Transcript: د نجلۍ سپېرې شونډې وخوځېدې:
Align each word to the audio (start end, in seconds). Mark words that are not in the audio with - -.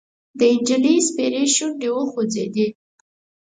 د 0.37 0.41
نجلۍ 0.55 0.97
سپېرې 1.07 1.43
شونډې 1.55 1.89
وخوځېدې: 1.93 2.67